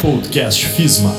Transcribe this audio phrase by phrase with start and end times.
[0.00, 1.12] Podcast FISMA.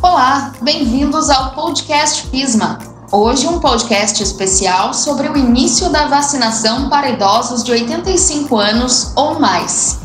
[0.00, 2.78] Olá, bem-vindos ao Podcast FISMA.
[3.10, 9.40] Hoje um podcast especial sobre o início da vacinação para idosos de 85 anos ou
[9.40, 10.01] mais.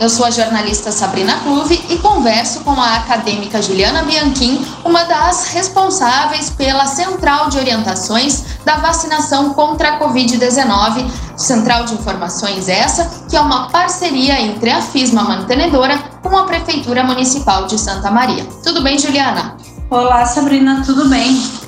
[0.00, 5.48] Eu sou a jornalista Sabrina Clube e converso com a acadêmica Juliana Bianchim, uma das
[5.48, 11.06] responsáveis pela Central de Orientações da Vacinação contra a Covid-19.
[11.36, 17.04] Central de Informações essa, que é uma parceria entre a FISMA Mantenedora com a Prefeitura
[17.04, 18.46] Municipal de Santa Maria.
[18.64, 19.58] Tudo bem, Juliana?
[19.90, 21.59] Olá, Sabrina, tudo bem?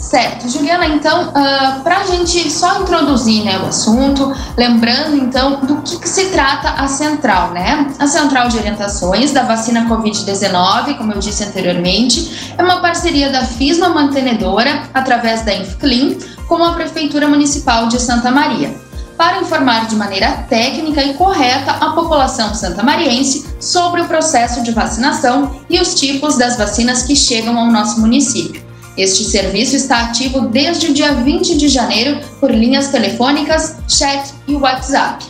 [0.00, 5.60] Certo, Juliana, então, uh, ah, para a gente só introduzir né, o assunto, lembrando então
[5.60, 7.86] do que, que, se trata a central, né?
[7.98, 13.44] A Central de Orientações da Vacina Covid-19, como eu disse anteriormente, é uma parceria da
[13.44, 16.16] FISMA Mantenedora, através da InfClean,
[16.48, 18.74] com a Prefeitura Municipal de Santa Maria,
[19.18, 25.60] para informar de maneira técnica e correta a população santamariense sobre o processo de vacinação
[25.68, 28.69] e os tipos das vacinas que chegam ao nosso município.
[29.00, 34.54] Este serviço está ativo desde o dia 20 de janeiro por linhas telefônicas, chat e
[34.54, 35.24] WhatsApp.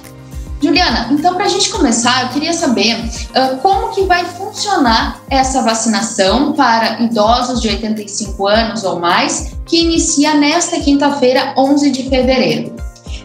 [0.61, 5.63] Juliana, então para a gente começar, eu queria saber uh, como que vai funcionar essa
[5.63, 12.75] vacinação para idosos de 85 anos ou mais, que inicia nesta quinta-feira, 11 de fevereiro.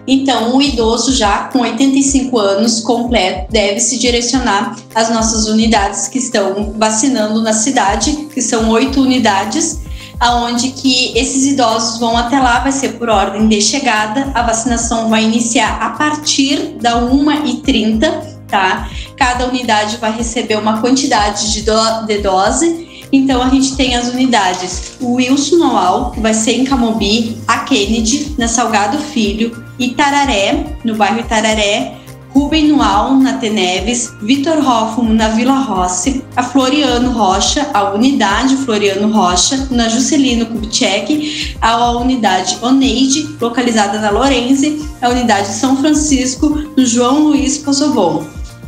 [0.07, 6.19] Então, o idoso já com 85 anos completo deve se direcionar às nossas unidades que
[6.19, 9.79] estão vacinando na cidade, que são oito unidades,
[10.19, 15.09] aonde que esses idosos vão até lá, vai ser por ordem de chegada, a vacinação
[15.09, 18.89] vai iniciar a partir da 1h30, tá?
[19.17, 24.07] Cada unidade vai receber uma quantidade de, do, de dose, então a gente tem as
[24.09, 30.77] unidades o Wilson Noal, que vai ser em Camobi, a Kennedy, na Salgado Filho, Itararé,
[30.83, 31.95] no bairro Itararé,
[32.35, 39.09] Rubem Nual, na Teneves, Vitor Hoffman, na Vila Rossi, a Floriano Rocha, a unidade Floriano
[39.09, 46.85] Rocha, na Juscelino Kubitschek, a unidade Oneide, localizada na Lorenze, a unidade São Francisco, no
[46.85, 48.25] João Luiz Pozobon.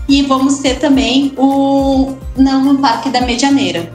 [0.07, 3.91] E vamos ter também o no Parque da Medianeira.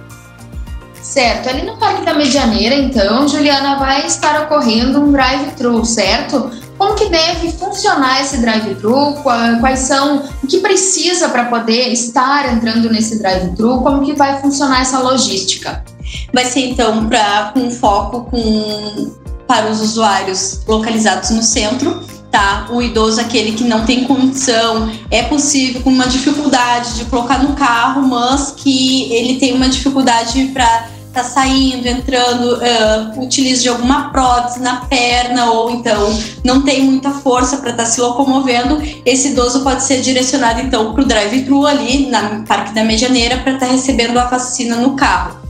[1.00, 6.50] Certo, ali no Parque da Medianeira, então, Juliana, vai estar ocorrendo um drive-thru, certo?
[6.82, 9.14] Como que deve funcionar esse drive-thru?
[9.60, 13.82] Quais são o que precisa para poder estar entrando nesse drive-thru?
[13.82, 15.84] Como que vai funcionar essa logística?
[16.32, 19.12] Vai ser então para com foco com
[19.46, 22.66] para os usuários localizados no centro, tá?
[22.68, 27.54] O idoso aquele que não tem condição, é possível com uma dificuldade de colocar no
[27.54, 34.10] carro, mas que ele tem uma dificuldade para tá saindo, entrando, uh, utiliza de alguma
[34.10, 39.28] prótese na perna ou então não tem muita força para estar tá se locomovendo, esse
[39.28, 43.66] idoso pode ser direcionado então para o drive-thru ali na Parque da Medianeira para estar
[43.66, 45.42] tá recebendo a vacina no carro.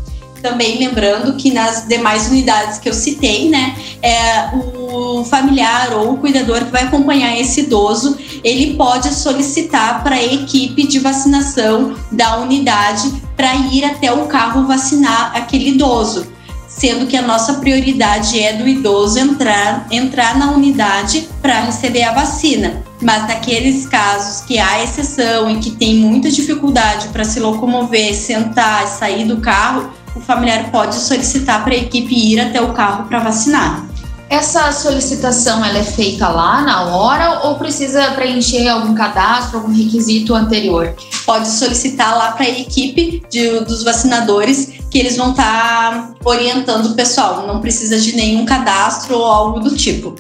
[0.42, 4.50] Também lembrando que nas demais unidades que eu citei, né, é,
[4.92, 10.22] o familiar ou o cuidador que vai acompanhar esse idoso, ele pode solicitar para a
[10.22, 16.30] equipe de vacinação da unidade para ir até o carro vacinar aquele idoso
[16.68, 22.12] sendo que a nossa prioridade é do idoso entrar, entrar na unidade para receber a
[22.12, 22.82] vacina.
[23.00, 28.86] Mas naqueles casos que há exceção e que tem muita dificuldade para se locomover, sentar,
[28.86, 33.18] sair do carro, o familiar pode solicitar para a equipe ir até o carro para
[33.18, 33.84] vacinar.
[34.32, 40.34] Essa solicitação ela é feita lá na hora ou precisa preencher algum cadastro, algum requisito
[40.34, 40.96] anterior?
[41.26, 46.86] Pode solicitar lá para a equipe de, dos vacinadores que eles vão estar tá orientando
[46.86, 47.46] o pessoal.
[47.46, 50.14] Não precisa de nenhum cadastro ou algo do tipo.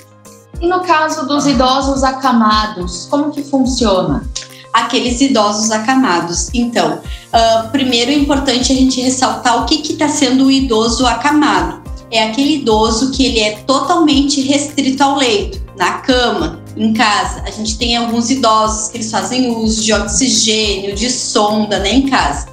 [0.60, 4.28] E no caso dos idosos acamados, como que funciona?
[4.74, 6.48] aqueles idosos acamados.
[6.54, 11.81] Então, uh, primeiro é importante a gente ressaltar o que está sendo o idoso acamado.
[12.12, 17.42] É aquele idoso que ele é totalmente restrito ao leito, na cama, em casa.
[17.46, 22.02] A gente tem alguns idosos que eles fazem uso de oxigênio, de sonda, né, em
[22.08, 22.48] casa.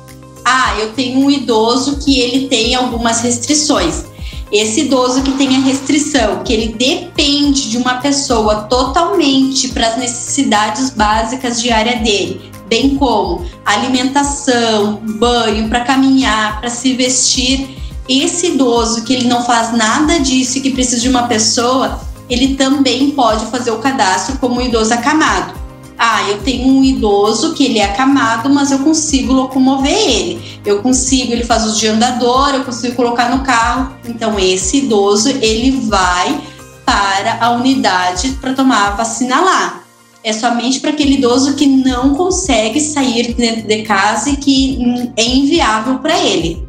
[0.45, 4.05] Ah, eu tenho um idoso que ele tem algumas restrições.
[4.51, 9.97] Esse idoso que tem a restrição, que ele depende de uma pessoa totalmente para as
[9.97, 17.78] necessidades básicas diárias dele, bem como alimentação, banho, para caminhar, para se vestir.
[18.09, 22.55] Esse idoso que ele não faz nada disso e que precisa de uma pessoa, ele
[22.55, 25.53] também pode fazer o cadastro como idoso acamado.
[25.95, 30.59] Ah, eu tenho um idoso que ele é acamado, mas eu consigo locomover ele.
[30.65, 33.93] Eu consigo, ele faz uso de andador, eu consigo colocar no carro.
[34.07, 36.41] Então esse idoso, ele vai
[36.83, 39.83] para a unidade para tomar a vacina lá.
[40.23, 45.25] é somente para aquele idoso que não consegue sair dentro de casa e que é
[45.25, 46.68] inviável para ele.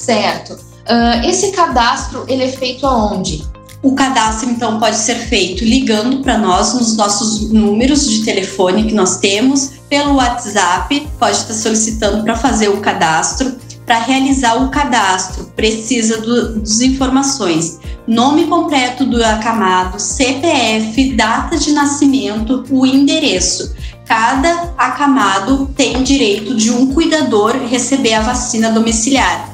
[0.00, 0.54] Certo.
[0.54, 3.46] Uh, esse cadastro ele é feito aonde?
[3.82, 8.94] O cadastro, então, pode ser feito ligando para nós nos nossos números de telefone que
[8.94, 13.56] nós temos, pelo WhatsApp, pode estar solicitando para fazer o cadastro.
[13.86, 21.72] Para realizar o cadastro, precisa do, das informações: nome completo do acamado, CPF, data de
[21.72, 23.74] nascimento, o endereço.
[24.06, 29.49] Cada acamado tem direito de um cuidador receber a vacina domiciliar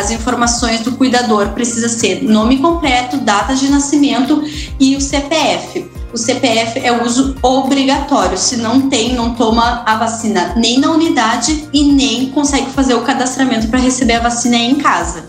[0.00, 4.42] as informações do cuidador precisa ser nome completo, data de nascimento
[4.78, 5.90] e o CPF.
[6.12, 8.36] O CPF é uso obrigatório.
[8.36, 13.02] Se não tem, não toma a vacina nem na unidade e nem consegue fazer o
[13.02, 15.24] cadastramento para receber a vacina em casa.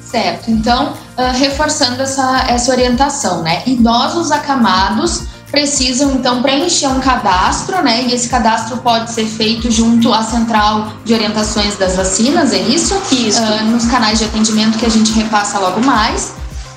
[0.00, 0.50] Certo.
[0.50, 3.62] Então, uh, reforçando essa, essa orientação, né?
[3.66, 8.02] Idosos acamados precisam então preencher um cadastro, né?
[8.02, 13.00] E esse cadastro pode ser feito junto à central de orientações das vacinas, é isso?
[13.12, 13.40] Isso.
[13.40, 16.32] Uh, nos canais de atendimento que a gente repassa logo mais.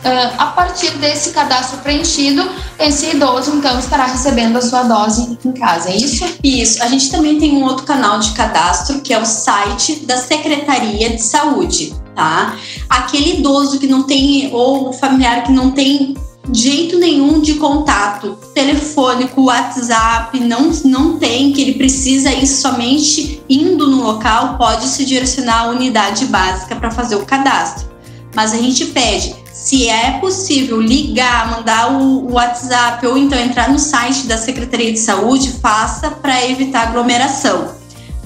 [0.06, 2.48] Uh, a partir desse cadastro preenchido,
[2.78, 6.24] esse idoso então estará recebendo a sua dose em casa, é isso?
[6.44, 6.84] Isso.
[6.84, 11.10] A gente também tem um outro canal de cadastro que é o site da Secretaria
[11.10, 12.56] de Saúde, tá?
[12.88, 16.16] Aquele idoso que não tem ou familiar que não tem
[16.54, 23.90] jeito nenhum de contato telefônico, WhatsApp, não, não tem, que ele precisa ir somente indo
[23.90, 27.88] no local, pode se direcionar à unidade básica para fazer o cadastro.
[28.36, 33.80] Mas a gente pede, se é possível ligar, mandar o, WhatsApp ou então entrar no
[33.80, 37.76] site da Secretaria de Saúde, faça para evitar aglomeração.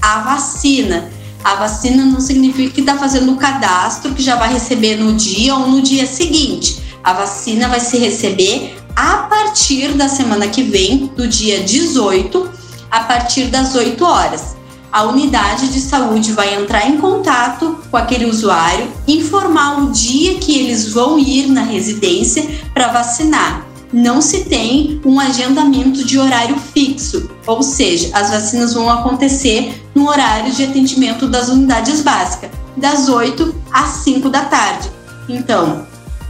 [0.00, 1.10] A vacina.
[1.42, 5.56] A vacina não significa que está fazendo o cadastro que já vai receber no dia
[5.56, 11.10] ou no dia seguinte a vacina vai se receber a partir da semana que vem,
[11.16, 12.50] do dia 18,
[12.90, 14.56] a partir das 8 horas.
[14.92, 20.58] A unidade de saúde vai entrar em contato com aquele usuário, informar o dia que
[20.58, 23.66] eles vão ir na residência para vacinar.
[23.90, 30.08] Não se tem um agendamento de horário fixo, ou seja, as vacinas vão acontecer no
[30.08, 34.90] horário de atendimento das unidades básicas, das 8 às 5 da tarde.
[35.28, 35.86] Então,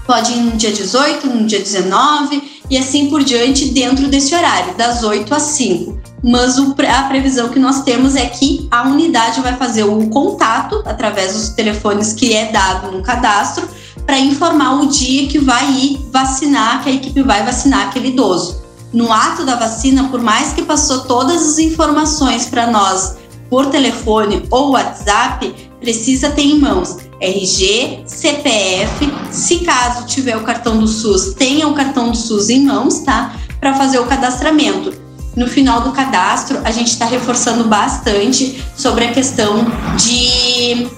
[0.07, 4.75] Pode ir no dia 18, no dia 19 e assim por diante dentro desse horário,
[4.77, 6.01] das 8 às 5.
[6.23, 10.83] Mas o, a previsão que nós temos é que a unidade vai fazer o contato
[10.87, 13.69] através dos telefones que é dado no cadastro
[14.07, 18.63] para informar o dia que vai ir vacinar, que a equipe vai vacinar aquele idoso.
[18.93, 23.17] No ato da vacina, por mais que passou todas as informações para nós
[23.49, 30.79] por telefone ou WhatsApp, precisa ter em mãos RG, CPF, se caso tiver o cartão
[30.79, 33.37] do SUS, tenha o cartão do SUS em mãos, tá?
[33.61, 34.93] Para fazer o cadastramento.
[35.37, 39.65] No final do cadastro, a gente está reforçando bastante sobre a questão
[39.97, 40.89] de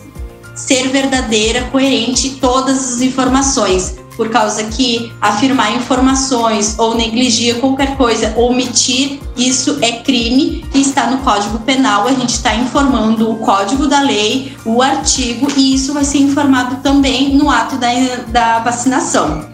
[0.57, 8.35] ser verdadeira, coerente todas as informações por causa que afirmar informações ou negligir qualquer coisa,
[8.37, 12.07] omitir, isso é crime e está no Código Penal.
[12.07, 16.77] A gente está informando o código da lei, o artigo, e isso vai ser informado
[16.77, 17.89] também no ato da,
[18.29, 19.49] da vacinação.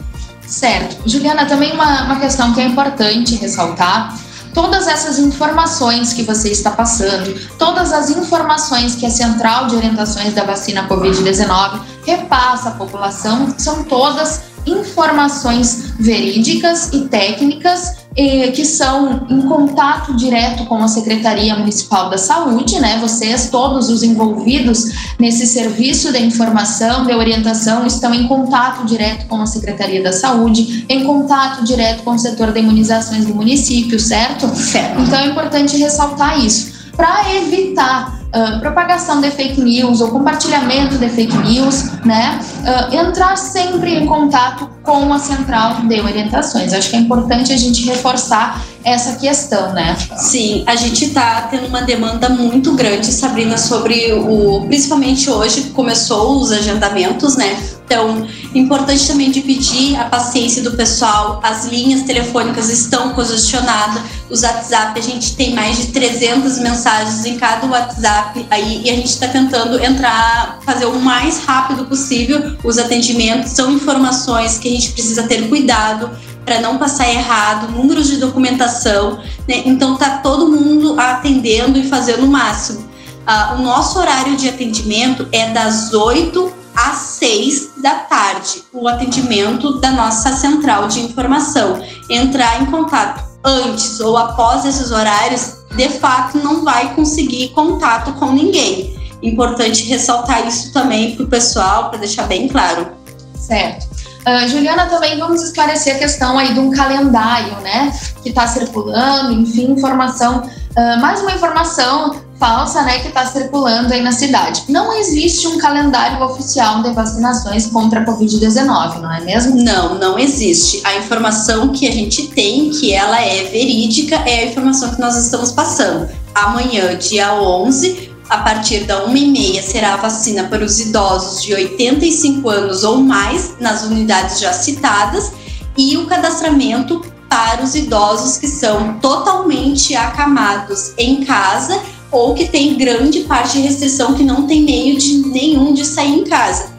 [0.46, 1.08] Certo.
[1.08, 4.18] Juliana, também uma, uma questão que é importante ressaltar
[4.54, 10.34] todas essas informações que você está passando, todas as informações que a Central de Orientações
[10.34, 19.26] da Vacina Covid-19 repassa à população, são todas informações verídicas e técnicas eh, que são
[19.30, 22.98] em contato direto com a Secretaria Municipal da Saúde, né?
[23.00, 29.40] Vocês, todos os envolvidos nesse serviço de informação, de orientação, estão em contato direto com
[29.40, 34.48] a Secretaria da Saúde, em contato direto com o setor de imunizações do município, certo?
[34.56, 35.00] Certo.
[35.00, 38.19] Então é importante ressaltar isso para evitar
[38.60, 42.38] propagação de fake news ou compartilhamento de fake news, né?
[42.60, 46.72] Uh, entrar sempre em contato com a central de orientações.
[46.72, 49.96] Acho que é importante a gente reforçar essa questão, né?
[50.16, 54.64] Sim, a gente está tendo uma demanda muito grande, Sabrina, sobre o.
[54.66, 57.58] Principalmente hoje começou os agendamentos, né?
[57.90, 61.40] Então, importante também pedir a paciência do pessoal.
[61.42, 64.00] As linhas telefônicas estão congestionadas.
[64.30, 68.94] Os WhatsApp, a gente tem mais de 300 mensagens em cada WhatsApp aí e a
[68.94, 73.50] gente está tentando entrar, fazer o mais rápido possível os atendimentos.
[73.50, 76.10] São informações que a gente precisa ter cuidado
[76.44, 79.18] para não passar errado, números de documentação,
[79.48, 79.62] né?
[79.66, 82.88] Então tá todo mundo atendendo e fazendo o máximo.
[83.26, 89.78] Uh, o nosso horário de atendimento é das 8 às 6 da tarde, o atendimento
[89.80, 91.82] da nossa central de informação.
[92.08, 98.32] Entrar em contato antes ou após esses horários, de fato não vai conseguir contato com
[98.32, 98.98] ninguém.
[99.22, 102.88] Importante ressaltar isso também para o pessoal, para deixar bem claro.
[103.34, 103.88] Certo.
[104.26, 107.90] Uh, Juliana, também vamos esclarecer a questão aí de um calendário, né,
[108.22, 114.02] que está circulando, enfim, informação, uh, mais uma informação falsa, né, que está circulando aí
[114.02, 114.64] na cidade.
[114.66, 119.62] Não existe um calendário oficial de vacinações contra a Covid-19, não é mesmo?
[119.62, 120.80] Não, não existe.
[120.84, 125.16] A informação que a gente tem, que ela é verídica, é a informação que nós
[125.16, 126.08] estamos passando.
[126.34, 132.48] Amanhã, dia 11, a partir da 1h30 será a vacina para os idosos de 85
[132.48, 135.32] anos ou mais nas unidades já citadas
[135.76, 141.80] e o cadastramento para os idosos que são totalmente acamados em casa
[142.10, 146.20] ou que tem grande parte de restrição que não tem meio de nenhum de sair
[146.20, 146.70] em casa.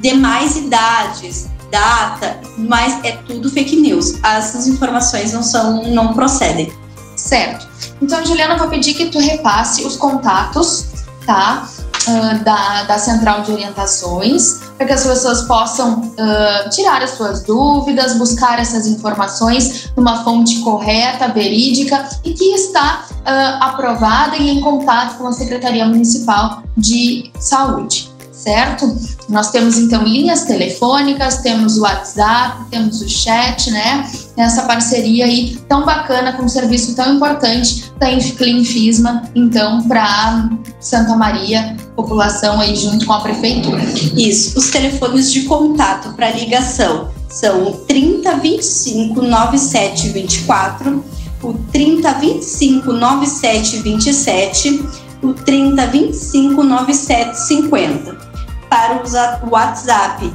[0.00, 4.14] Demais idades, data, mas é tudo fake news.
[4.22, 6.72] Essas informações não são, não procedem.
[7.16, 7.68] Certo.
[8.00, 10.86] Então, Juliana, vou pedir que tu repasse os contatos,
[11.26, 11.68] tá?
[12.08, 17.42] Uh, da, da central de orientações, para que as pessoas possam uh, tirar as suas
[17.42, 24.60] dúvidas, buscar essas informações numa fonte correta, verídica e que está uh, aprovada e em
[24.60, 28.10] contato com a Secretaria Municipal de Saúde,
[28.48, 28.96] certo?
[29.28, 34.10] Nós temos então linhas telefônicas, temos o WhatsApp, temos o chat, né?
[34.38, 38.06] Essa parceria aí tão bacana com um serviço tão importante da
[38.38, 40.48] Cleanfisma, então, para
[40.80, 43.82] Santa Maria, população aí junto com a prefeitura.
[44.16, 51.04] Isso, os telefones de contato para ligação são 3025 9724
[51.42, 54.84] o 3025 9727,
[55.22, 58.27] o 3025 9750.
[58.68, 59.02] Para
[59.44, 60.34] o WhatsApp uh,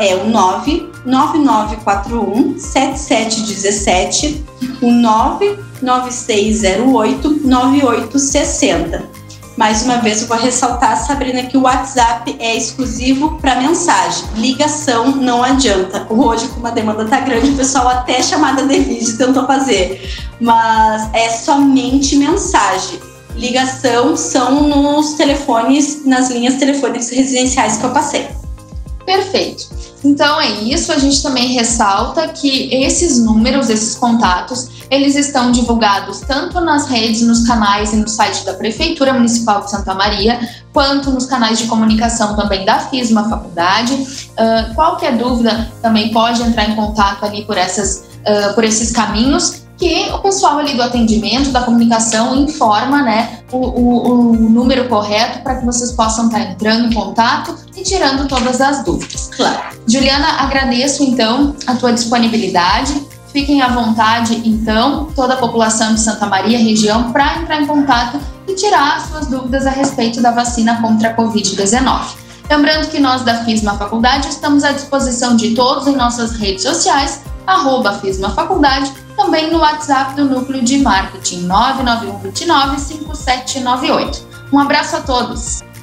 [0.00, 4.44] é o 99941 7717,
[4.80, 9.24] o 99608 9860.
[9.56, 14.24] Mais uma vez, eu vou ressaltar, Sabrina, que o WhatsApp é exclusivo para mensagem.
[14.34, 16.04] Ligação não adianta.
[16.10, 20.12] Hoje, como a demanda tá grande, o pessoal até chamada de vídeo tentou fazer.
[20.40, 22.98] Mas é somente mensagem.
[23.36, 28.28] Ligação são nos telefones, nas linhas telefônicas residenciais que eu passei.
[29.04, 29.68] Perfeito.
[30.04, 30.92] Então é isso.
[30.92, 37.22] A gente também ressalta que esses números, esses contatos, eles estão divulgados tanto nas redes,
[37.22, 40.38] nos canais e no site da Prefeitura Municipal de Santa Maria,
[40.72, 43.94] quanto nos canais de comunicação também da FISMA Faculdade.
[43.94, 49.63] Uh, qualquer dúvida também pode entrar em contato ali por, essas, uh, por esses caminhos
[49.84, 55.40] que o pessoal ali do atendimento, da comunicação, informa né, o, o, o número correto
[55.40, 59.28] para que vocês possam estar entrando em contato e tirando todas as dúvidas.
[59.36, 59.76] Claro.
[59.86, 62.98] Juliana, agradeço então a tua disponibilidade.
[63.30, 68.18] Fiquem à vontade, então, toda a população de Santa Maria, região, para entrar em contato
[68.48, 72.24] e tirar suas dúvidas a respeito da vacina contra a Covid-19.
[72.48, 77.20] Lembrando que nós da FISMA Faculdade estamos à disposição de todos em nossas redes sociais,
[77.46, 84.26] arroba FISMA Faculdade, também no WhatsApp do Núcleo de Marketing 99129 5798.
[84.52, 85.64] Um abraço a todos!